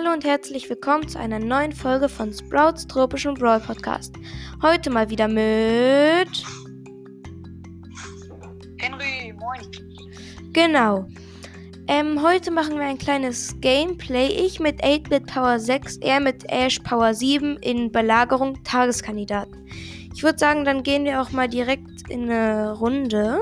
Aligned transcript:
Hallo 0.00 0.14
und 0.14 0.24
herzlich 0.24 0.70
willkommen 0.70 1.06
zu 1.08 1.18
einer 1.18 1.38
neuen 1.38 1.72
Folge 1.72 2.08
von 2.08 2.32
Sprouts 2.32 2.86
Tropischen 2.86 3.34
Brawl 3.34 3.60
Podcast. 3.60 4.14
Heute 4.62 4.88
mal 4.88 5.10
wieder 5.10 5.28
mit. 5.28 6.42
Henry, 8.78 9.34
moin. 9.38 9.60
Genau. 10.54 11.06
Ähm, 11.86 12.22
heute 12.22 12.50
machen 12.50 12.78
wir 12.78 12.86
ein 12.86 12.96
kleines 12.96 13.54
Gameplay. 13.60 14.28
Ich 14.28 14.58
mit 14.58 14.82
8-Bit 14.82 15.26
Power 15.26 15.58
6, 15.58 15.98
er 15.98 16.20
mit 16.20 16.50
Ash 16.50 16.78
Power 16.78 17.12
7 17.12 17.58
in 17.58 17.92
Belagerung 17.92 18.64
Tageskandidaten. 18.64 19.68
Ich 20.14 20.22
würde 20.22 20.38
sagen, 20.38 20.64
dann 20.64 20.82
gehen 20.82 21.04
wir 21.04 21.20
auch 21.20 21.30
mal 21.30 21.48
direkt 21.48 22.08
in 22.08 22.30
eine 22.30 22.72
Runde. 22.72 23.38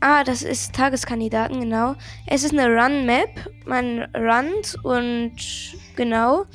Ah, 0.00 0.24
das 0.24 0.42
ist 0.42 0.74
Tageskandidaten, 0.74 1.60
genau. 1.60 1.94
Es 2.26 2.42
ist 2.42 2.58
eine 2.58 2.68
Run-Map. 2.68 3.50
Man 3.66 4.08
runnt 4.14 4.76
und 4.82 5.32
genau. 5.94 6.46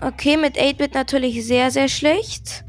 Okay, 0.00 0.36
mit 0.36 0.58
8-Bit 0.58 0.94
natürlich 0.94 1.46
sehr, 1.46 1.70
sehr 1.70 1.88
schlecht. 1.88 2.64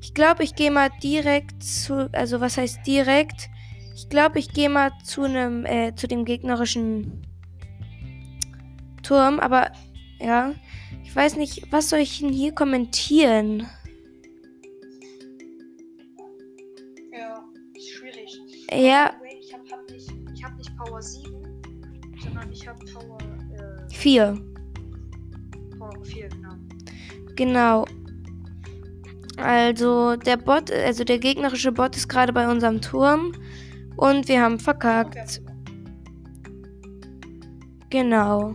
Ich 0.00 0.14
glaube, 0.14 0.44
ich 0.44 0.54
gehe 0.54 0.70
mal 0.70 0.90
direkt 1.02 1.64
zu. 1.64 2.08
Also, 2.12 2.40
was 2.40 2.58
heißt 2.58 2.86
direkt? 2.86 3.50
Ich 3.96 4.08
glaube, 4.08 4.38
ich 4.38 4.52
gehe 4.52 4.70
mal 4.70 4.92
zu 5.04 5.24
einem, 5.24 5.66
äh, 5.66 5.94
zu 5.94 6.06
dem 6.06 6.24
gegnerischen 6.24 7.26
Turm. 9.02 9.40
Aber, 9.40 9.72
ja. 10.20 10.54
Ich 11.04 11.14
weiß 11.14 11.36
nicht, 11.36 11.70
was 11.70 11.90
soll 11.90 11.98
ich 11.98 12.20
denn 12.20 12.32
hier 12.32 12.54
kommentieren? 12.54 13.66
Ja, 18.74 19.12
ich 19.38 19.52
habe 19.52 19.64
hab 19.70 19.90
nicht, 19.90 20.12
ich 20.34 20.44
hab 20.44 20.56
nicht 20.56 20.76
Power 20.76 21.02
7, 21.02 21.30
sondern 22.22 22.50
ich 22.50 22.66
habe 22.66 22.78
Power, 22.86 23.18
äh, 23.20 23.94
4. 23.94 24.38
Power 25.78 26.04
4, 26.04 26.28
genau. 26.28 26.54
Genau. 27.36 27.84
Also 29.36 30.16
der 30.16 30.36
Bot, 30.36 30.70
also 30.70 31.04
der 31.04 31.18
gegnerische 31.18 31.72
Bot 31.72 31.96
ist 31.96 32.08
gerade 32.08 32.32
bei 32.32 32.50
unserem 32.50 32.80
Turm 32.80 33.32
und 33.96 34.28
wir 34.28 34.40
haben 34.40 34.58
verkackt. 34.58 35.42
Genau. 37.90 38.54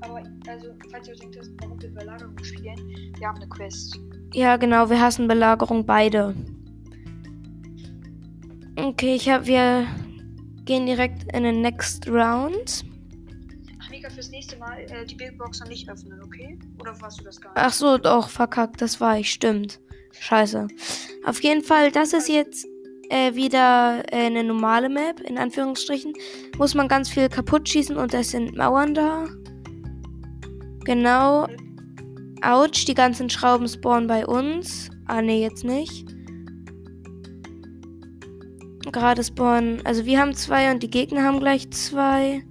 Aber, 0.00 0.22
also, 0.48 0.68
falls 0.90 1.08
ihr 1.08 1.14
denkt, 1.16 1.38
warum 1.60 1.80
wir 1.80 1.90
Belagerung 1.90 2.38
spielen, 2.42 3.12
wir 3.18 3.28
haben 3.28 3.36
eine 3.36 3.48
Quest. 3.48 4.00
Ja, 4.34 4.56
genau, 4.56 4.88
wir 4.88 5.00
hassen 5.00 5.28
Belagerung 5.28 5.84
beide. 5.84 6.34
Okay, 8.76 9.14
ich 9.14 9.28
habe 9.28 9.46
wir 9.46 9.86
gehen 10.64 10.86
direkt 10.86 11.24
in 11.34 11.42
den 11.42 11.60
Next 11.60 12.08
Round. 12.08 12.84
Ach, 13.80 13.90
Mika, 13.90 14.08
fürs 14.08 14.30
nächste 14.30 14.56
Mal 14.56 14.80
äh, 14.88 15.04
die 15.04 15.14
Big 15.14 15.36
Box 15.36 15.60
noch 15.60 15.68
nicht 15.68 15.88
öffnen, 15.88 16.22
okay? 16.22 16.58
Oder 16.80 16.98
warst 17.00 17.20
du 17.20 17.24
das 17.24 17.40
gar 17.40 17.52
nicht? 17.52 17.62
Ach 17.62 17.72
so, 17.72 17.98
doch 17.98 18.28
verkackt, 18.28 18.80
das 18.80 19.00
war 19.00 19.18
ich, 19.18 19.30
stimmt. 19.30 19.80
Scheiße. 20.12 20.68
Auf 21.24 21.42
jeden 21.42 21.62
Fall, 21.62 21.90
das 21.90 22.12
ist 22.12 22.28
jetzt 22.28 22.66
äh, 23.10 23.34
wieder 23.34 24.02
äh, 24.10 24.26
eine 24.26 24.44
normale 24.44 24.88
Map, 24.88 25.20
in 25.20 25.36
Anführungsstrichen. 25.36 26.14
Muss 26.56 26.74
man 26.74 26.88
ganz 26.88 27.10
viel 27.10 27.28
kaputt 27.28 27.68
schießen 27.68 27.96
und 27.96 28.14
es 28.14 28.30
sind 28.30 28.56
Mauern 28.56 28.94
da. 28.94 29.26
Genau. 30.84 31.46
Autsch, 32.42 32.86
die 32.86 32.94
ganzen 32.94 33.30
Schrauben 33.30 33.68
spawnen 33.68 34.06
bei 34.06 34.26
uns. 34.26 34.90
Ah, 35.06 35.22
nee, 35.22 35.42
jetzt 35.42 35.64
nicht. 35.64 36.06
Gerade 38.90 39.22
spawnen. 39.22 39.84
Also 39.86 40.04
wir 40.04 40.18
haben 40.18 40.34
zwei 40.34 40.70
und 40.72 40.82
die 40.82 40.90
Gegner 40.90 41.22
haben 41.22 41.40
gleich 41.40 41.70
zwei. 41.70 42.42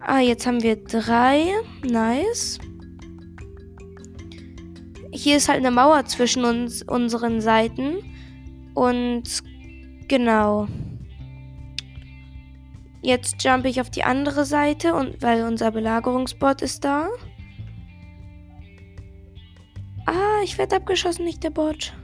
Ah, 0.00 0.20
jetzt 0.20 0.46
haben 0.46 0.62
wir 0.62 0.76
drei. 0.76 1.46
Nice. 1.82 2.58
Hier 5.12 5.36
ist 5.36 5.48
halt 5.48 5.58
eine 5.58 5.70
Mauer 5.70 6.04
zwischen 6.06 6.44
uns, 6.44 6.82
unseren 6.82 7.40
Seiten. 7.40 7.96
Und 8.74 9.42
genau. 10.08 10.66
Jetzt 13.02 13.42
jump 13.44 13.66
ich 13.66 13.80
auf 13.80 13.90
die 13.90 14.02
andere 14.02 14.44
Seite 14.46 14.94
und 14.94 15.22
weil 15.22 15.44
unser 15.44 15.70
Belagerungsbot 15.70 16.62
ist 16.62 16.84
da. 16.84 17.08
Ah, 20.06 20.42
ich 20.42 20.58
werde 20.58 20.76
abgeschossen, 20.76 21.24
nicht 21.24 21.42
der 21.44 21.50
Bot. 21.50 21.94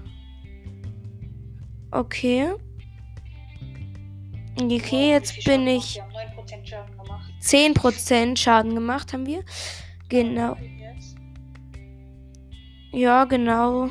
Okay. 1.90 2.52
Okay, 4.60 5.10
jetzt 5.10 5.44
bin 5.44 5.66
ich 5.66 5.96
Wir 5.96 6.02
haben 6.02 6.12
9% 6.12 6.66
Schaden 6.66 6.98
gemacht. 6.98 7.32
10% 7.42 8.36
Schaden 8.36 8.74
gemacht, 8.74 9.12
haben 9.12 9.26
wir. 9.26 9.42
Genau. 10.08 10.56
Ja, 12.92 13.24
genau. 13.24 13.88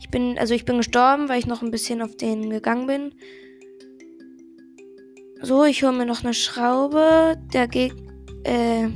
Ich 0.00 0.10
bin, 0.10 0.38
also 0.38 0.54
ich 0.54 0.64
bin 0.64 0.78
gestorben, 0.78 1.28
weil 1.28 1.38
ich 1.38 1.46
noch 1.46 1.62
ein 1.62 1.70
bisschen 1.70 2.02
auf 2.02 2.16
den 2.16 2.50
gegangen 2.50 2.86
bin. 2.86 3.14
So, 5.42 5.64
ich 5.64 5.82
hole 5.82 5.92
mir 5.92 6.06
noch 6.06 6.24
eine 6.24 6.34
Schraube. 6.34 7.36
Der 7.52 7.68
Geg 7.68 7.94
äh, 8.44 8.88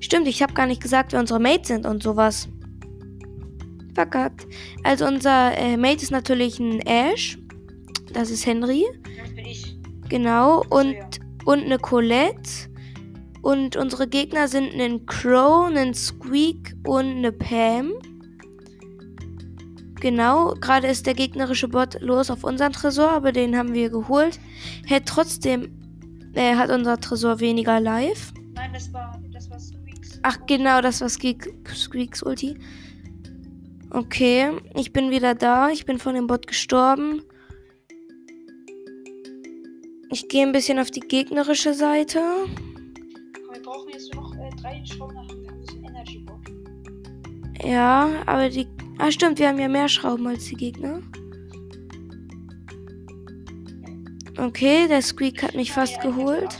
stimmt, 0.00 0.26
ich 0.26 0.42
habe 0.42 0.54
gar 0.54 0.66
nicht 0.66 0.82
gesagt, 0.82 1.12
wer 1.12 1.20
unsere 1.20 1.40
Mates 1.40 1.68
sind 1.68 1.86
und 1.86 2.02
sowas. 2.02 2.48
Verkackt. 3.94 4.46
Also 4.84 5.06
unser 5.06 5.56
äh, 5.56 5.76
Mate 5.76 6.02
ist 6.02 6.10
natürlich 6.10 6.58
ein 6.58 6.80
Ash. 6.80 7.38
Das 8.12 8.30
ist 8.30 8.46
Henry. 8.46 8.84
Das 9.18 9.34
bin 9.34 9.46
ich. 9.46 9.76
Genau. 10.08 10.64
Und, 10.70 10.92
ja. 10.92 11.06
und 11.44 11.64
eine 11.64 11.78
Colette. 11.78 12.70
Und 13.42 13.76
unsere 13.76 14.06
Gegner 14.06 14.46
sind 14.46 14.72
ein 14.80 15.04
Crow, 15.06 15.68
ein 15.74 15.94
Squeak 15.94 16.74
und 16.86 17.06
eine 17.06 17.32
Pam. 17.32 17.92
Genau, 20.02 20.54
gerade 20.54 20.88
ist 20.88 21.06
der 21.06 21.14
gegnerische 21.14 21.68
Bot 21.68 22.00
los 22.00 22.28
auf 22.28 22.42
unseren 22.42 22.72
Tresor, 22.72 23.10
aber 23.10 23.30
den 23.30 23.56
haben 23.56 23.72
wir 23.72 23.88
geholt. 23.88 24.40
Hätte 24.84 25.04
trotzdem, 25.04 25.70
äh, 26.34 26.56
hat 26.56 26.70
unser 26.70 26.98
Tresor 26.98 27.38
weniger 27.38 27.78
Life. 27.78 28.32
Nein, 28.54 28.72
das 28.72 28.92
war, 28.92 29.20
das 29.32 29.48
war 29.48 29.60
Squeaks. 29.60 30.18
Ach, 30.22 30.38
genau, 30.48 30.80
das 30.80 31.00
war 31.00 31.08
Squeak, 31.08 31.52
Squeaks 31.72 32.22
Ulti. 32.22 32.56
Okay, 33.94 34.50
ich 34.74 34.94
bin 34.94 35.10
wieder 35.10 35.34
da. 35.34 35.68
Ich 35.68 35.84
bin 35.84 35.98
von 35.98 36.14
dem 36.14 36.26
Bot 36.26 36.46
gestorben. 36.46 37.22
Ich 40.10 40.28
gehe 40.28 40.46
ein 40.46 40.52
bisschen 40.52 40.78
auf 40.78 40.90
die 40.90 41.00
gegnerische 41.00 41.74
Seite. 41.74 42.18
Wir 43.52 43.62
brauchen 43.62 43.90
jetzt 43.90 44.14
nur 44.14 44.22
noch 44.22 44.34
äh, 44.36 44.48
drei 44.58 44.82
Schrauben 44.86 45.14
nach 45.14 45.28
wir 45.28 45.46
haben 45.46 45.64
ein 45.68 45.84
Energy 45.84 46.18
Bock. 46.20 46.40
Ja, 47.62 48.08
aber 48.24 48.48
die. 48.48 48.66
Ah, 48.96 49.10
stimmt, 49.10 49.38
wir 49.38 49.48
haben 49.48 49.58
ja 49.58 49.68
mehr 49.68 49.90
Schrauben 49.90 50.26
als 50.26 50.46
die 50.46 50.56
Gegner. 50.56 51.02
Okay, 54.38 54.88
der 54.88 55.02
Squeak 55.02 55.42
hat 55.42 55.54
mich 55.54 55.70
fast 55.70 56.00
geholt. 56.00 56.56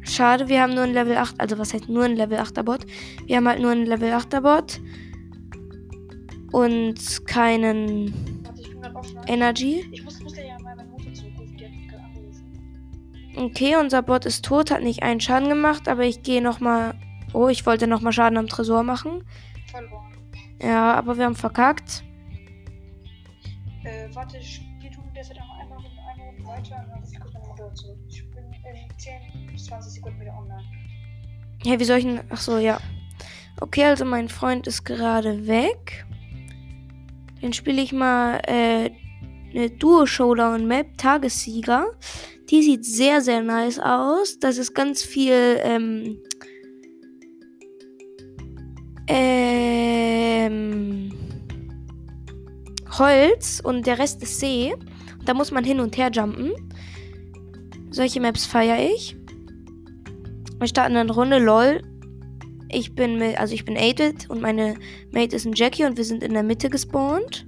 Schade, 0.00 0.48
wir 0.48 0.62
haben 0.62 0.74
nur 0.74 0.84
ein 0.84 0.94
Level 0.94 1.18
8, 1.18 1.38
also 1.38 1.58
was 1.58 1.74
heißt 1.74 1.90
nur 1.90 2.04
ein 2.04 2.16
Level 2.16 2.38
8er 2.38 2.62
Bot? 2.62 2.86
Wir 3.26 3.36
haben 3.36 3.48
halt 3.48 3.60
nur 3.60 3.72
ein 3.72 3.84
Level 3.84 4.10
8er 4.12 4.40
Bot. 4.40 4.80
Und 6.54 7.26
keinen 7.26 8.14
Warte, 8.44 8.60
ich 8.60 8.70
bin 8.70 8.80
gerade 8.80 8.94
offline. 8.96 9.24
Energy. 9.26 9.84
Ich 9.90 10.04
muss, 10.04 10.20
muss 10.20 10.34
dir 10.34 10.46
ja 10.46 10.58
mal 10.60 10.76
meine 10.76 10.88
Mutter 10.88 11.12
zurückrufen, 11.12 11.56
die 11.56 11.64
hat 11.64 11.72
mich 11.72 11.88
gerade 11.88 12.04
angerufen. 12.04 13.34
Okay, 13.36 13.76
unser 13.76 14.02
Bot 14.02 14.24
ist 14.24 14.44
tot, 14.44 14.70
hat 14.70 14.82
nicht 14.82 15.02
einen 15.02 15.20
Schaden 15.20 15.48
gemacht, 15.48 15.88
aber 15.88 16.04
ich 16.04 16.22
gehe 16.22 16.40
nochmal. 16.40 16.94
Oh, 17.32 17.48
ich 17.48 17.66
wollte 17.66 17.88
nochmal 17.88 18.12
Schaden 18.12 18.38
am 18.38 18.46
Tresor 18.46 18.84
machen. 18.84 19.24
Verloren. 19.68 20.12
Ja, 20.62 20.94
aber 20.94 21.18
wir 21.18 21.24
haben 21.24 21.34
verkackt. 21.34 22.04
Äh, 23.82 24.08
warte, 24.14 24.38
ich- 24.38 24.60
tun 24.94 25.04
derzeit 25.12 25.36
noch 25.38 25.58
einmal 25.58 25.78
eine 25.78 26.22
Runde 26.22 26.44
weiter 26.46 26.76
und 26.84 26.88
dann 26.90 27.00
rufe 27.00 27.12
ich 27.12 27.20
kurz 27.20 27.32
meine 27.34 27.48
Mutter 27.48 27.74
zurück. 27.74 27.98
Ich 28.08 28.30
bin 28.30 28.44
in 28.44 28.98
10 28.98 29.46
bis 29.50 29.64
20 29.64 29.92
Sekunden 29.94 30.20
wieder 30.20 30.34
online. 30.38 30.62
Hey, 31.64 31.80
wie 31.80 31.84
soll 31.84 31.98
ich 31.98 32.04
denn. 32.04 32.20
Ach 32.30 32.36
so, 32.38 32.58
ja. 32.58 32.78
Okay, 33.60 33.84
also 33.86 34.04
mein 34.04 34.28
Freund 34.28 34.68
ist 34.68 34.84
gerade 34.84 35.48
weg. 35.48 36.06
Dann 37.44 37.52
spiele 37.52 37.82
ich 37.82 37.92
mal 37.92 38.40
äh, 38.46 38.88
eine 39.54 39.68
Duo-Showdown-Map, 39.68 40.96
Tagessieger. 40.96 41.88
Die 42.48 42.62
sieht 42.62 42.86
sehr, 42.86 43.20
sehr 43.20 43.42
nice 43.42 43.78
aus. 43.78 44.38
Das 44.38 44.56
ist 44.56 44.72
ganz 44.72 45.02
viel, 45.02 45.60
ähm, 45.62 46.16
ähm, 49.08 51.12
Holz 52.98 53.60
und 53.62 53.86
der 53.86 53.98
Rest 53.98 54.22
ist 54.22 54.40
See. 54.40 54.74
Da 55.26 55.34
muss 55.34 55.50
man 55.50 55.64
hin 55.64 55.80
und 55.80 55.98
her 55.98 56.10
jumpen. 56.10 56.52
Solche 57.90 58.22
Maps 58.22 58.46
feiere 58.46 58.90
ich. 58.90 59.18
Wir 60.58 60.66
starten 60.66 60.96
eine 60.96 61.12
Runde, 61.12 61.40
lol. 61.40 61.82
Ich 62.74 62.94
bin 62.94 63.18
mit, 63.18 63.38
also 63.38 63.54
ich 63.54 63.64
bin 63.64 63.76
8 63.78 64.28
und 64.28 64.42
meine 64.42 64.74
Mate 65.12 65.36
ist 65.36 65.46
ein 65.46 65.52
Jackie 65.54 65.84
und 65.84 65.96
wir 65.96 66.04
sind 66.04 66.24
in 66.24 66.32
der 66.32 66.42
Mitte 66.42 66.68
gespawnt. 66.68 67.46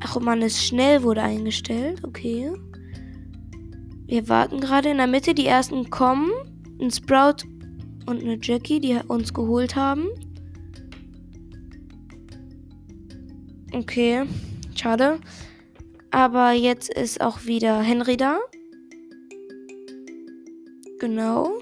Ach, 0.00 0.20
man 0.20 0.42
ist 0.42 0.62
schnell 0.62 1.02
wurde 1.02 1.22
eingestellt. 1.22 2.02
Okay. 2.04 2.52
Wir 4.06 4.28
warten 4.28 4.60
gerade 4.60 4.90
in 4.90 4.98
der 4.98 5.06
Mitte. 5.06 5.34
Die 5.34 5.46
ersten 5.46 5.88
kommen. 5.88 6.30
Ein 6.80 6.90
Sprout 6.90 7.46
und 8.04 8.22
eine 8.22 8.38
Jackie, 8.40 8.80
die 8.80 8.98
uns 9.08 9.32
geholt 9.32 9.74
haben. 9.74 10.06
Okay. 13.72 14.24
Schade. 14.74 15.18
Aber 16.10 16.52
jetzt 16.52 16.90
ist 16.90 17.22
auch 17.22 17.46
wieder 17.46 17.80
Henry 17.80 18.18
da. 18.18 18.38
Genau. 20.98 21.60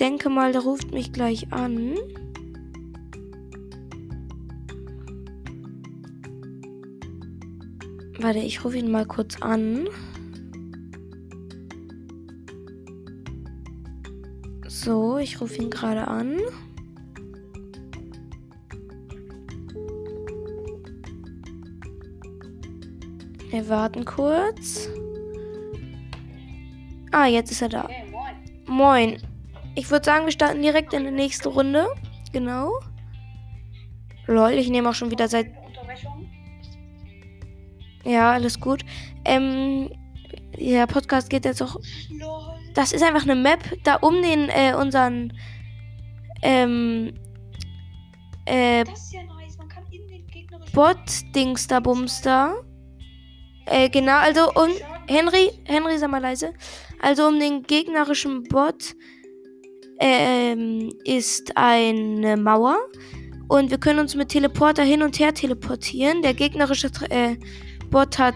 Ich 0.00 0.06
denke 0.06 0.30
mal, 0.30 0.50
der 0.50 0.62
ruft 0.62 0.94
mich 0.94 1.12
gleich 1.12 1.52
an. 1.52 1.94
Warte, 8.18 8.38
ich 8.38 8.64
rufe 8.64 8.78
ihn 8.78 8.90
mal 8.90 9.04
kurz 9.04 9.42
an. 9.42 9.86
So, 14.68 15.18
ich 15.18 15.38
rufe 15.38 15.56
ihn 15.56 15.68
gerade 15.68 16.08
an. 16.08 16.38
Wir 23.50 23.68
warten 23.68 24.06
kurz. 24.06 24.88
Ah, 27.12 27.26
jetzt 27.26 27.50
ist 27.50 27.60
er 27.60 27.68
da. 27.68 27.86
Hey, 27.86 28.10
moin. 28.10 28.34
Moin. 28.66 29.29
Ich 29.74 29.90
würde 29.90 30.04
sagen, 30.04 30.24
wir 30.24 30.32
starten 30.32 30.62
direkt 30.62 30.92
in 30.92 31.04
die 31.04 31.10
nächste 31.10 31.48
Runde. 31.48 31.86
Genau. 32.32 32.80
Lol, 34.26 34.52
ich 34.52 34.68
nehme 34.68 34.88
auch 34.88 34.94
schon 34.94 35.10
wieder 35.10 35.28
seit. 35.28 35.46
Ja, 38.04 38.32
alles 38.32 38.58
gut. 38.60 38.84
Ähm, 39.24 39.90
der 40.58 40.86
Podcast 40.86 41.30
geht 41.30 41.44
jetzt 41.44 41.62
auch. 41.62 41.76
Lol. 42.10 42.54
Das 42.74 42.92
ist 42.92 43.02
einfach 43.02 43.24
eine 43.24 43.34
Map, 43.34 43.60
da 43.82 43.96
um 43.96 44.22
den, 44.22 44.48
äh, 44.48 44.74
unseren, 44.74 45.32
ähm, 46.42 47.12
äh, 48.46 48.78
ja 48.78 48.84
nice. 48.84 49.58
Gegnerischen 50.30 50.72
Bot-Dings 50.72 51.66
da 51.66 51.80
Bums 51.80 52.22
da. 52.22 52.54
Äh, 53.66 53.88
genau, 53.88 54.18
also 54.18 54.52
um. 54.52 54.70
Henry, 55.10 55.50
Henry, 55.64 55.98
sag 55.98 56.10
mal 56.12 56.22
leise. 56.22 56.54
Also 57.00 57.26
um 57.26 57.40
den 57.40 57.64
gegnerischen 57.64 58.44
Bot 58.44 58.94
ähm, 60.00 60.92
ist 61.04 61.56
eine 61.56 62.36
Mauer. 62.36 62.76
Und 63.48 63.70
wir 63.70 63.78
können 63.78 63.98
uns 63.98 64.14
mit 64.14 64.28
Teleporter 64.28 64.82
hin 64.82 65.02
und 65.02 65.18
her 65.18 65.34
teleportieren. 65.34 66.22
Der 66.22 66.34
gegnerische 66.34 66.90
äh, 67.10 67.36
Bot 67.90 68.18
hat. 68.18 68.34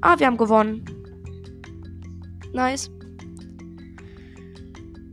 Ah, 0.00 0.18
wir 0.18 0.26
haben 0.26 0.36
gewonnen. 0.36 0.84
Nice. 2.52 2.90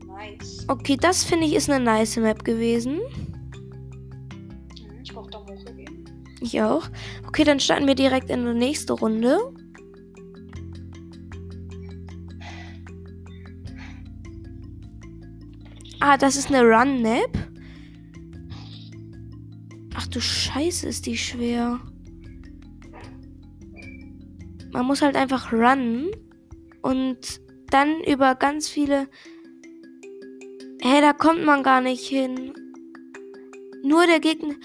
Nice. 0.08 0.66
Okay, 0.68 0.98
das 0.98 1.24
finde 1.24 1.46
ich 1.46 1.56
ist 1.56 1.70
eine 1.70 1.84
nice 1.84 2.18
Map 2.18 2.44
gewesen. 2.44 2.96
Mhm, 2.96 5.02
Ich 5.04 5.14
brauche 5.14 5.30
da 5.32 5.40
hochgegeben. 5.40 6.06
Ich 6.42 6.62
auch. 6.62 6.84
Okay, 7.28 7.44
dann 7.44 7.60
starten 7.60 7.88
wir 7.88 7.96
direkt 7.96 8.30
in 8.30 8.46
die 8.46 8.54
nächste 8.54 8.94
Runde. 8.94 9.38
Ah, 16.12 16.18
das 16.18 16.38
ist 16.38 16.48
eine 16.48 16.64
Run-Map. 16.64 17.38
Ach 19.94 20.08
du 20.08 20.20
Scheiße, 20.20 20.88
ist 20.88 21.06
die 21.06 21.16
schwer. 21.16 21.80
Man 24.72 24.88
muss 24.88 25.04
halt 25.04 25.16
einfach 25.16 25.54
runnen 25.54 26.10
und 26.82 27.40
dann 27.70 28.04
über 28.06 28.34
ganz 28.34 28.68
viele. 28.68 29.08
Hä, 30.82 31.00
da 31.00 31.14
kommt 31.14 31.46
man 31.46 31.62
gar 31.62 31.80
nicht 31.80 32.08
hin. 32.08 32.54
Nur 33.84 34.08
der 34.08 34.20
Gegner. 34.20 34.56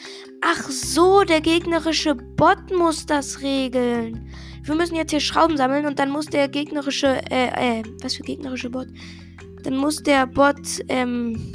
Ach 0.40 0.62
so, 0.70 1.24
der 1.24 1.42
gegnerische 1.42 2.14
Bot 2.14 2.74
muss 2.74 3.04
das 3.04 3.42
regeln. 3.42 4.32
Wir 4.62 4.74
müssen 4.76 4.96
jetzt 4.96 5.10
hier 5.10 5.20
Schrauben 5.20 5.58
sammeln 5.58 5.84
und 5.84 5.98
dann 5.98 6.08
muss 6.08 6.24
der 6.24 6.48
gegnerische, 6.48 7.20
äh, 7.30 7.80
äh, 7.80 7.82
was 8.00 8.14
für 8.14 8.22
gegnerische 8.22 8.70
Bot? 8.70 8.88
Dann 9.64 9.76
muss 9.76 10.02
der 10.02 10.26
Bot, 10.26 10.80
ähm, 10.88 11.52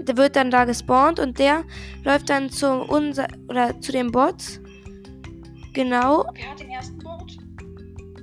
der 0.00 0.16
wird 0.16 0.36
dann 0.36 0.50
da 0.50 0.64
gespawnt 0.64 1.18
und 1.18 1.38
der 1.38 1.64
läuft 2.04 2.28
dann 2.28 2.50
zu 2.50 2.70
unser, 2.70 3.28
oder 3.48 3.80
zu 3.80 3.92
dem 3.92 4.12
Bot. 4.12 4.60
Genau. 5.72 6.26
Wer 6.34 6.50
hat 6.50 6.60
den 6.60 6.70
ersten 6.70 6.98
Boot? 6.98 7.38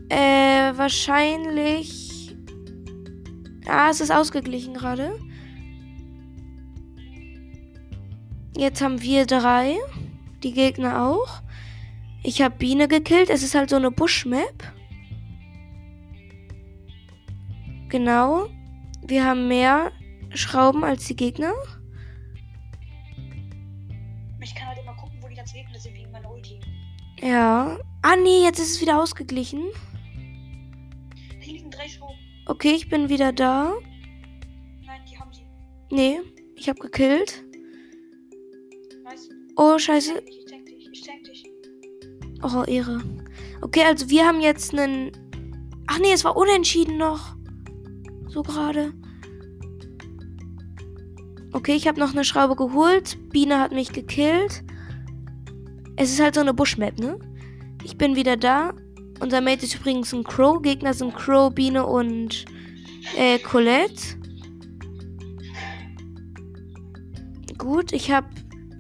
Äh, 0.10 0.78
wahrscheinlich. 0.78 2.36
Ah, 3.68 3.90
es 3.90 4.02
ist 4.02 4.12
ausgeglichen 4.12 4.76
gerade. 4.76 5.20
Jetzt 8.56 8.82
haben 8.82 9.02
wir 9.02 9.26
drei. 9.26 9.76
Die 10.44 10.54
Gegner 10.54 11.08
auch. 11.08 11.42
Ich 12.24 12.42
habe 12.42 12.56
Biene 12.56 12.88
gekillt. 12.88 13.30
Es 13.30 13.42
ist 13.42 13.56
halt 13.56 13.70
so 13.70 13.78
eine 13.78 13.90
Buschmap. 13.90 14.74
Genau. 17.90 18.48
Wir 19.10 19.26
haben 19.26 19.48
mehr 19.48 19.92
Schrauben 20.36 20.84
als 20.84 21.06
die 21.06 21.16
Gegner. 21.16 21.54
Ich 24.40 24.54
kann 24.54 24.68
halt 24.68 24.78
immer 24.78 24.96
gucken, 24.96 25.18
wo 25.20 25.28
die 25.28 25.34
ganzen 25.34 25.56
Gegner 25.56 25.80
sind 25.80 25.96
wegen 25.96 26.12
meiner 26.12 26.32
Ulti. 26.32 26.60
Ja. 27.20 27.80
Ah, 28.04 28.16
nee, 28.16 28.44
jetzt 28.44 28.60
ist 28.60 28.76
es 28.76 28.82
wieder 28.82 29.02
ausgeglichen. 29.02 29.64
Hier 31.40 31.54
liegen 31.54 31.72
drei 31.72 31.88
Schrauben. 31.88 32.20
Okay, 32.46 32.74
ich 32.74 32.88
bin 32.88 33.10
wieder 33.10 33.34
da. 33.34 33.74
Nein, 34.86 35.02
die 35.10 35.18
haben 35.18 35.34
sie. 35.34 35.42
Nee, 35.90 36.20
ich 36.56 36.70
habe 36.70 36.80
gekillt. 36.80 37.44
Nice. 39.04 39.28
Oh, 39.56 39.80
scheiße. 39.80 40.22
Ich 40.24 40.46
tank 40.46 40.68
dich. 40.68 40.88
Ich 40.92 41.02
tank 41.02 41.24
dich. 41.24 41.46
Oh, 42.44 42.64
Ehre. 42.64 43.02
Okay, 43.62 43.86
also 43.86 44.08
wir 44.12 44.28
haben 44.28 44.40
jetzt 44.40 44.72
einen. 44.72 45.12
Ach 45.88 45.98
nee, 45.98 46.12
es 46.14 46.24
war 46.24 46.38
unentschieden 46.38 47.00
noch. 47.00 47.36
So 48.28 48.44
gerade. 48.44 48.94
Okay, 51.52 51.76
ich 51.76 51.88
habe 51.88 52.00
noch 52.00 52.12
eine 52.12 52.24
Schraube 52.24 52.56
geholt. 52.56 53.18
Biene 53.32 53.60
hat 53.60 53.72
mich 53.72 53.92
gekillt. 53.92 54.64
Es 55.96 56.12
ist 56.12 56.22
halt 56.22 56.36
so 56.36 56.42
eine 56.42 56.54
Buschmap, 56.54 57.00
ne? 57.00 57.20
Ich 57.84 57.98
bin 57.98 58.16
wieder 58.16 58.38
da. 58.38 58.74
Unser 59.20 59.42
Mate 59.42 59.66
ist 59.66 59.76
übrigens 59.76 60.14
ein 60.14 60.24
Crow. 60.24 60.62
Gegner 60.62 60.94
sind 60.94 61.16
Crow, 61.16 61.54
Biene 61.54 61.86
und 61.86 62.46
äh, 63.18 63.40
Colette. 63.40 64.18
Gut, 67.58 67.92
ich 67.92 68.12
habe 68.12 68.28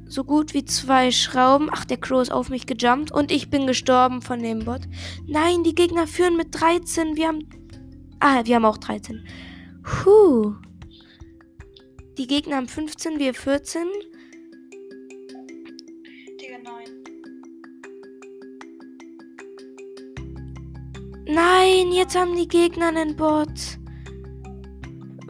so 0.07 0.23
gut 0.23 0.53
wie 0.53 0.63
zwei 0.63 1.11
Schrauben. 1.11 1.69
Ach, 1.71 1.85
der 1.85 1.97
Crow 1.97 2.21
ist 2.21 2.31
auf 2.31 2.49
mich 2.49 2.65
gejumpt 2.65 3.11
und 3.11 3.31
ich 3.31 3.49
bin 3.49 3.67
gestorben 3.67 4.21
von 4.21 4.41
dem 4.41 4.59
Bot. 4.59 4.81
Nein, 5.27 5.63
die 5.63 5.75
Gegner 5.75 6.07
führen 6.07 6.37
mit 6.37 6.59
13. 6.59 7.17
Wir 7.17 7.27
haben. 7.27 7.47
Ah, 8.19 8.41
wir 8.45 8.55
haben 8.55 8.65
auch 8.65 8.77
13. 8.77 9.25
Puh. 9.83 10.55
Die 12.19 12.27
Gegner 12.27 12.57
haben 12.57 12.67
15, 12.67 13.17
wir 13.17 13.33
14. 13.33 13.87
Digga, 16.41 16.57
nein. 16.61 16.89
Nein, 21.25 21.93
jetzt 21.93 22.17
haben 22.17 22.35
die 22.35 22.49
Gegner 22.49 22.89
einen 22.89 23.15
Bot. 23.15 23.47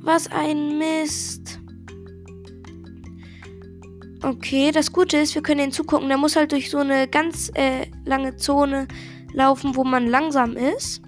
Was 0.01 0.31
ein 0.31 0.79
Mist. 0.79 1.60
Okay, 4.24 4.72
das 4.72 4.91
Gute 4.91 5.17
ist, 5.17 5.36
wir 5.36 5.43
können 5.43 5.65
ihn 5.65 5.72
zugucken. 5.72 6.08
Der 6.08 6.17
muss 6.17 6.36
halt 6.36 6.51
durch 6.53 6.72
so 6.72 6.79
eine 6.79 7.08
ganz 7.08 7.51
äh, 7.53 7.86
lange 8.05 8.38
Zone 8.38 8.88
laufen, 9.31 9.75
wo 9.75 9.84
man 9.84 10.08
langsam 10.08 10.58
ist. 10.58 11.03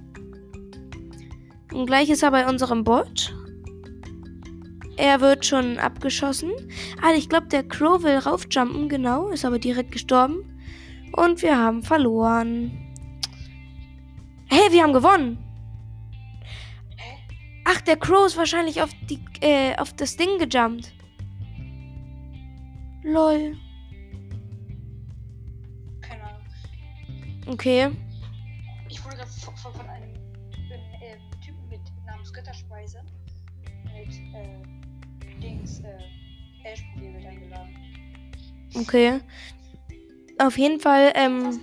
Und 1.73 1.87
gleich 1.87 2.11
ist 2.11 2.21
er 2.21 2.29
bei 2.29 2.47
unserem 2.47 2.83
Bot. 2.83 3.33
Er 5.01 5.19
wird 5.19 5.47
schon 5.47 5.79
abgeschossen. 5.79 6.51
Ah, 7.01 7.11
ich 7.17 7.27
glaube, 7.27 7.47
der 7.47 7.67
Crow 7.67 8.03
will 8.03 8.19
raufjumpen, 8.19 8.87
genau. 8.87 9.29
Ist 9.29 9.43
aber 9.43 9.57
direkt 9.57 9.91
gestorben. 9.91 10.61
Und 11.13 11.41
wir 11.41 11.57
haben 11.57 11.81
verloren. 11.81 12.93
Hey, 14.47 14.71
wir 14.71 14.83
haben 14.83 14.93
gewonnen. 14.93 15.39
Hä? 16.97 17.17
Ach, 17.65 17.81
der 17.81 17.97
Crow 17.97 18.27
ist 18.27 18.37
wahrscheinlich 18.37 18.79
auf, 18.79 18.91
die, 19.09 19.19
äh, 19.41 19.75
auf 19.77 19.91
das 19.93 20.17
Ding 20.17 20.37
gejumpt. 20.37 20.93
Lol. 23.01 23.57
Keine 26.01 26.23
Ahnung. 26.25 26.45
Okay. 27.47 27.89
Ich 28.87 29.03
wurde 29.03 29.15
gerade 29.15 29.31
von, 29.31 29.73
von, 29.73 29.89
einem 29.89 30.13
ähm, 31.01 31.41
Typen 31.43 31.67
mit 31.69 31.81
namens 32.05 32.31
Ritterspeise 32.37 33.01
mit 33.95 34.13
äh, 34.35 34.80
Dings, 35.41 35.81
äh, 35.81 36.67
Ash-Profil 36.67 37.13
wird 37.13 37.25
eingeladen. 37.25 37.75
Okay. 38.75 39.19
Auf 40.37 40.57
jeden 40.57 40.79
Fall, 40.79 41.11
ähm, 41.15 41.59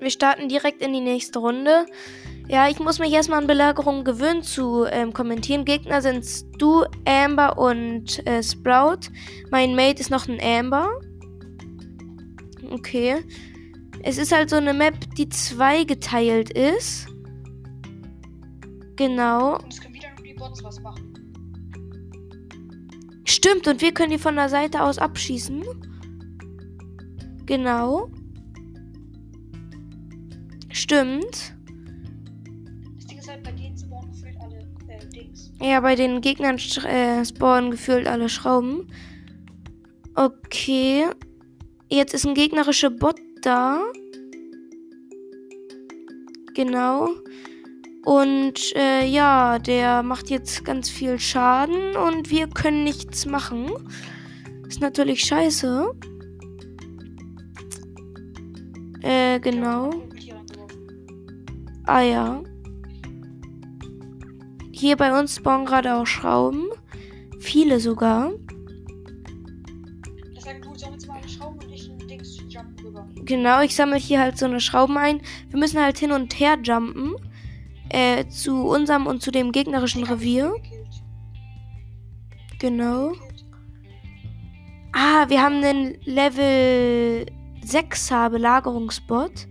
wir 0.00 0.10
starten 0.10 0.48
direkt 0.48 0.82
in 0.82 0.92
die 0.92 1.00
nächste 1.00 1.38
Runde. 1.38 1.86
Ja, 2.46 2.68
ich 2.68 2.78
muss 2.78 2.98
mich 2.98 3.12
erstmal 3.12 3.40
an 3.40 3.46
Belagerung 3.46 4.04
gewöhnen 4.04 4.42
zu 4.42 4.84
ähm, 4.84 5.14
kommentieren. 5.14 5.64
Gegner 5.64 6.02
sind 6.02 6.24
Stu, 6.24 6.84
Amber 7.06 7.56
und 7.56 8.24
äh, 8.26 8.42
Sprout. 8.42 9.10
Mein 9.50 9.74
Mate 9.74 10.00
ist 10.00 10.10
noch 10.10 10.28
ein 10.28 10.38
Amber. 10.42 10.90
Okay. 12.70 13.24
Es 14.02 14.18
ist 14.18 14.32
halt 14.32 14.50
so 14.50 14.56
eine 14.56 14.74
Map, 14.74 14.94
die 15.16 15.28
zweigeteilt 15.30 16.50
ist. 16.50 17.06
Genau. 18.96 19.56
Und 19.56 19.72
es 19.72 19.80
können 19.80 19.94
wieder 19.94 20.10
nur 20.14 20.24
die 20.24 20.34
Bots 20.34 20.62
was 20.62 20.78
machen. 20.80 21.14
Stimmt, 23.44 23.68
und 23.68 23.82
wir 23.82 23.92
können 23.92 24.10
die 24.10 24.16
von 24.16 24.36
der 24.36 24.48
Seite 24.48 24.82
aus 24.82 24.96
abschießen. 24.96 25.62
Genau. 27.44 28.08
Stimmt. 30.70 31.54
Das 32.96 33.06
Ding 33.06 33.18
ist 33.18 33.28
halt, 33.28 33.42
bei 33.42 33.52
denen 33.52 33.76
spawnen 33.76 34.10
gefühlt 34.12 34.36
alle 34.40 34.60
äh, 34.88 35.06
Dings. 35.08 35.52
Ja, 35.60 35.80
bei 35.80 35.94
den 35.94 36.22
Gegnern 36.22 36.56
äh, 36.56 37.22
spawnen 37.22 37.70
gefühlt 37.70 38.06
alle 38.06 38.30
Schrauben. 38.30 38.86
Okay. 40.14 41.04
Jetzt 41.90 42.14
ist 42.14 42.26
ein 42.26 42.32
gegnerischer 42.32 42.88
Bot 42.88 43.20
da. 43.42 43.82
Genau. 46.54 47.10
Und 48.04 48.76
äh, 48.76 49.06
ja, 49.06 49.58
der 49.58 50.02
macht 50.02 50.28
jetzt 50.28 50.64
ganz 50.64 50.90
viel 50.90 51.18
Schaden 51.18 51.96
und 51.96 52.30
wir 52.30 52.48
können 52.48 52.84
nichts 52.84 53.24
machen. 53.24 53.70
Ist 54.68 54.80
natürlich 54.80 55.22
scheiße. 55.24 55.90
Äh, 59.00 59.40
genau. 59.40 59.90
Ah 61.86 62.00
ja. 62.00 62.42
Hier 64.72 64.96
bei 64.96 65.18
uns 65.18 65.36
spawnen 65.36 65.66
gerade 65.66 65.94
auch 65.94 66.06
Schrauben. 66.06 66.64
Viele 67.40 67.80
sogar. 67.80 68.32
Das 70.34 70.46
heißt, 70.46 70.64
du 70.64 70.74
sammelst 70.74 71.06
mal 71.06 71.18
eine 71.18 71.28
Schraube 71.28 71.64
und 71.64 71.72
ich 71.72 71.90
ein 71.90 71.98
Dings 72.08 72.38
jumpen 72.48 72.86
rüber. 72.86 73.06
Genau, 73.16 73.60
ich 73.62 73.74
sammle 73.74 73.96
hier 73.96 74.20
halt 74.20 74.38
so 74.38 74.46
eine 74.46 74.60
Schrauben 74.60 74.96
ein. 74.96 75.20
Wir 75.50 75.58
müssen 75.58 75.80
halt 75.80 75.98
hin 75.98 76.12
und 76.12 76.38
her 76.38 76.58
jumpen. 76.62 77.14
Äh, 77.90 78.26
zu 78.28 78.66
unserem 78.66 79.06
und 79.06 79.22
zu 79.22 79.30
dem 79.30 79.52
gegnerischen 79.52 80.04
Revier. 80.04 80.54
Genau. 82.58 83.12
Ah, 84.92 85.28
wir 85.28 85.42
haben 85.42 85.62
einen 85.62 85.96
Level 86.04 87.26
6er 87.64 88.30
Belagerungsbot. 88.30 89.48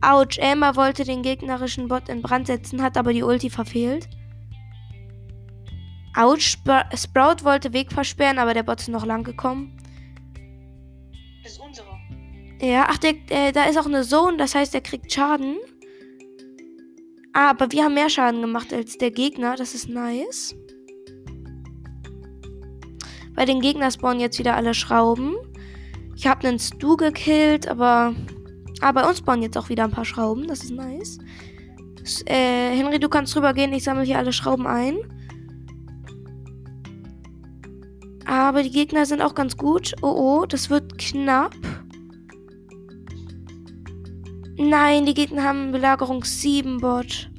Autsch, 0.00 0.38
Amber 0.38 0.76
wollte 0.76 1.04
den 1.04 1.22
gegnerischen 1.22 1.88
Bot 1.88 2.08
in 2.08 2.22
Brand 2.22 2.46
setzen, 2.46 2.82
hat 2.82 2.96
aber 2.96 3.12
die 3.12 3.22
Ulti 3.22 3.50
verfehlt. 3.50 4.08
Autsch, 6.14 6.52
Spr 6.52 6.84
Sprout 6.94 7.44
wollte 7.44 7.72
Weg 7.72 7.92
versperren, 7.92 8.38
aber 8.38 8.54
der 8.54 8.62
Bot 8.62 8.80
ist 8.80 8.88
noch 8.88 9.04
lang 9.04 9.24
gekommen. 9.24 9.76
Das 11.42 11.52
ist 11.52 11.58
unserer. 11.58 11.98
Ja, 12.60 12.86
ach, 12.88 12.98
der, 12.98 13.14
äh, 13.28 13.52
da 13.52 13.64
ist 13.64 13.76
auch 13.76 13.86
eine 13.86 14.02
Zone, 14.02 14.36
das 14.36 14.54
heißt, 14.54 14.74
er 14.74 14.80
kriegt 14.80 15.12
Schaden. 15.12 15.56
Ah, 17.38 17.50
aber 17.50 17.70
wir 17.70 17.84
haben 17.84 17.92
mehr 17.92 18.08
Schaden 18.08 18.40
gemacht 18.40 18.72
als 18.72 18.96
der 18.96 19.10
Gegner, 19.10 19.56
das 19.56 19.74
ist 19.74 19.90
nice. 19.90 20.56
Bei 23.34 23.44
den 23.44 23.60
Gegnern 23.60 23.92
spawnen 23.92 24.20
jetzt 24.20 24.38
wieder 24.38 24.56
alle 24.56 24.72
Schrauben. 24.72 25.36
Ich 26.16 26.26
habe 26.26 26.48
einen 26.48 26.58
Stu 26.58 26.96
gekillt, 26.96 27.68
aber. 27.68 28.14
Ah, 28.80 28.92
bei 28.92 29.06
uns 29.06 29.18
spawnen 29.18 29.42
jetzt 29.42 29.58
auch 29.58 29.68
wieder 29.68 29.84
ein 29.84 29.90
paar 29.90 30.06
Schrauben, 30.06 30.46
das 30.46 30.64
ist 30.64 30.70
nice. 30.70 31.18
Äh, 32.24 32.74
Henry, 32.74 32.98
du 32.98 33.10
kannst 33.10 33.36
rübergehen, 33.36 33.70
ich 33.74 33.84
sammle 33.84 34.04
hier 34.04 34.16
alle 34.16 34.32
Schrauben 34.32 34.66
ein. 34.66 34.96
Aber 38.24 38.62
die 38.62 38.70
Gegner 38.70 39.04
sind 39.04 39.20
auch 39.20 39.34
ganz 39.34 39.58
gut. 39.58 39.94
Oh 40.00 40.40
oh, 40.40 40.46
das 40.46 40.70
wird 40.70 40.96
knapp. 40.96 41.54
Nein, 44.58 45.04
die 45.04 45.14
Gegner 45.14 45.44
haben 45.44 45.72
Belagerung 45.72 46.24
7 46.24 46.78
Bot. 46.78 47.30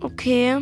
Okay. 0.00 0.58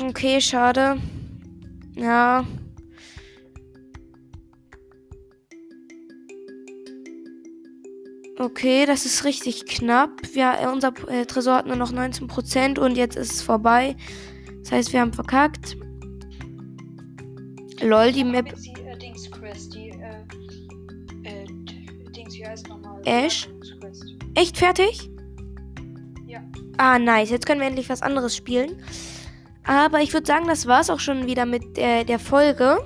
Okay, 0.00 0.40
schade. 0.40 1.00
Ja. 1.96 2.44
Okay, 8.38 8.86
das 8.86 9.04
ist 9.04 9.24
richtig 9.24 9.66
knapp. 9.66 10.10
Wir, 10.32 10.58
äh, 10.60 10.66
unser 10.66 10.92
äh, 11.08 11.26
Tresor 11.26 11.56
hat 11.56 11.66
nur 11.66 11.76
noch 11.76 11.92
19% 11.92 12.78
und 12.78 12.96
jetzt 12.96 13.16
ist 13.16 13.32
es 13.32 13.42
vorbei. 13.42 13.96
Das 14.60 14.70
heißt, 14.70 14.92
wir 14.92 15.00
haben 15.00 15.12
verkackt. 15.12 15.76
Lol, 17.80 18.12
die 18.12 18.24
Map 18.24 18.52
die 18.56 18.72
äh, 18.82 18.96
Dings 18.98 19.30
Quest, 19.30 19.74
die 19.74 19.90
äh, 19.90 20.24
äh, 21.24 21.46
Dings, 22.10 22.34
wie 22.34 22.46
heißt 22.46 22.68
nochmal? 22.68 23.00
Ash? 23.04 23.48
Quest. 23.80 24.04
Echt 24.34 24.58
fertig? 24.58 25.10
Ja. 26.26 26.40
Ah, 26.76 26.98
nice. 26.98 27.30
Jetzt 27.30 27.46
können 27.46 27.60
wir 27.60 27.68
endlich 27.68 27.88
was 27.88 28.02
anderes 28.02 28.36
spielen. 28.36 28.82
Aber 29.64 30.00
ich 30.00 30.12
würde 30.12 30.26
sagen, 30.26 30.46
das 30.46 30.66
war's 30.66 30.90
auch 30.90 31.00
schon 31.00 31.26
wieder 31.26 31.44
mit 31.44 31.78
äh, 31.78 32.04
der 32.04 32.18
Folge. 32.18 32.78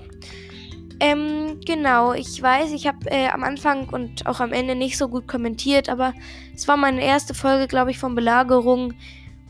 Ähm, 1.01 1.61
genau. 1.65 2.13
Ich 2.13 2.41
weiß, 2.41 2.73
ich 2.73 2.87
habe 2.87 3.11
äh, 3.11 3.29
am 3.29 3.45
Anfang 3.45 3.89
und 3.89 4.27
auch 4.27 4.41
am 4.41 4.53
Ende 4.53 4.75
nicht 4.75 4.99
so 4.99 5.09
gut 5.09 5.27
kommentiert, 5.27 5.89
aber 5.89 6.13
es 6.55 6.69
war 6.69 6.77
meine 6.77 7.03
erste 7.03 7.35
Folge, 7.35 7.67
glaube 7.67 7.91
ich, 7.91 7.99
von 7.99 8.15
Belagerung. 8.15 8.95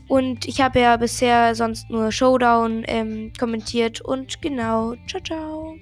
Und 0.07 0.47
ich 0.47 0.61
habe 0.61 0.79
ja 0.79 0.97
bisher 0.97 1.55
sonst 1.55 1.89
nur 1.89 2.11
Showdown 2.11 2.83
ähm, 2.87 3.31
kommentiert. 3.39 4.01
Und 4.01 4.41
genau. 4.41 4.95
Ciao, 5.07 5.21
ciao. 5.23 5.75